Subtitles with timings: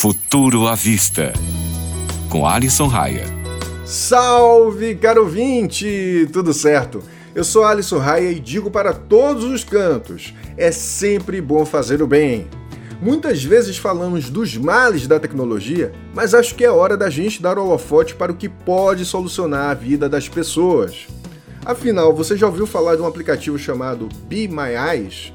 [0.00, 1.32] Futuro à Vista,
[2.28, 3.24] com Alisson Raia.
[3.84, 6.28] Salve, caro ouvinte!
[6.32, 7.02] Tudo certo?
[7.34, 12.06] Eu sou Alisson Raia e digo para todos os cantos: é sempre bom fazer o
[12.06, 12.46] bem.
[13.02, 17.58] Muitas vezes falamos dos males da tecnologia, mas acho que é hora da gente dar
[17.58, 21.08] holofote para o que pode solucionar a vida das pessoas.
[21.66, 25.32] Afinal, você já ouviu falar de um aplicativo chamado Be My Eyes?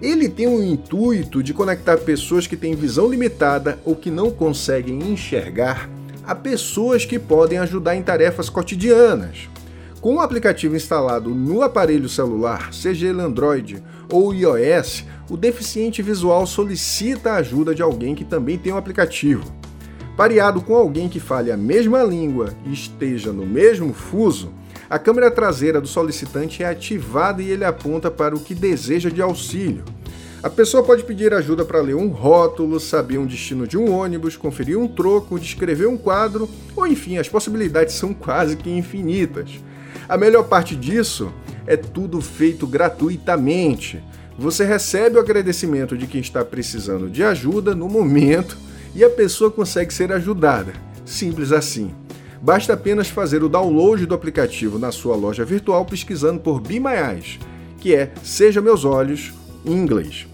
[0.00, 4.98] Ele tem o intuito de conectar pessoas que têm visão limitada ou que não conseguem
[5.10, 5.88] enxergar
[6.26, 9.48] a pessoas que podem ajudar em tarefas cotidianas.
[10.00, 13.82] Com o aplicativo instalado no aparelho celular, seja ele Android
[14.12, 18.78] ou iOS, o deficiente visual solicita a ajuda de alguém que também tem o um
[18.78, 19.44] aplicativo.
[20.16, 24.52] Pareado com alguém que fale a mesma língua e esteja no mesmo fuso,
[24.88, 29.20] a câmera traseira do solicitante é ativada e ele aponta para o que deseja de
[29.20, 29.84] auxílio.
[30.42, 34.36] A pessoa pode pedir ajuda para ler um rótulo, saber um destino de um ônibus,
[34.36, 39.50] conferir um troco, descrever um quadro, ou enfim, as possibilidades são quase que infinitas.
[40.08, 41.32] A melhor parte disso
[41.66, 44.00] é tudo feito gratuitamente.
[44.38, 48.56] Você recebe o agradecimento de quem está precisando de ajuda no momento
[48.94, 50.74] e a pessoa consegue ser ajudada.
[51.04, 51.92] Simples assim.
[52.40, 57.12] Basta apenas fazer o download do aplicativo na sua loja virtual pesquisando por Be My
[57.12, 57.38] Eyes,
[57.78, 59.32] que é Seja Meus Olhos
[59.64, 60.26] em inglês.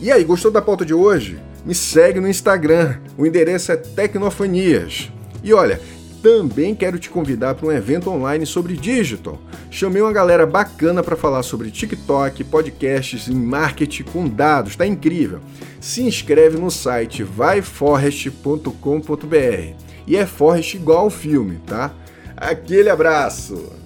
[0.00, 1.38] E aí, gostou da pauta de hoje?
[1.64, 5.10] Me segue no Instagram, o endereço é Tecnofanias.
[5.42, 5.80] E olha,
[6.22, 9.40] também quero te convidar para um evento online sobre digital.
[9.70, 15.40] Chamei uma galera bacana para falar sobre TikTok, podcasts e marketing com dados, tá incrível.
[15.80, 19.87] Se inscreve no site vaiforest.com.br.
[20.08, 21.92] E é Forrest igual ao filme, tá?
[22.34, 23.77] Aquele abraço!